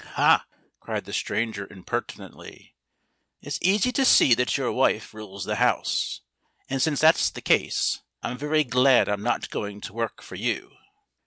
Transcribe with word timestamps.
"Ha!" 0.13 0.47
cried 0.79 1.05
the 1.05 1.13
stranger 1.13 1.67
impertinently. 1.71 2.75
"It's 3.39 3.59
easy 3.61 3.91
to 3.91 4.03
see 4.03 4.33
that 4.33 4.57
your 4.57 4.71
wife 4.71 5.13
rules 5.13 5.45
the 5.45 5.57
house. 5.57 6.21
And, 6.67 6.81
since 6.81 6.99
that's 7.01 7.29
the 7.29 7.39
case, 7.39 8.01
I'm 8.23 8.39
very 8.39 8.63
glad 8.63 9.07
I'm 9.07 9.21
not 9.21 9.51
going 9.51 9.79
to 9.81 9.93
work 9.93 10.23
for 10.23 10.33
you." 10.33 10.75